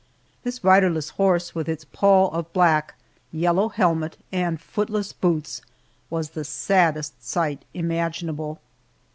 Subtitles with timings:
[0.41, 2.95] This riderless horse, with its pall of black,
[3.31, 5.61] yellow helmet, and footless boots,
[6.09, 8.59] was the saddest sight imaginable.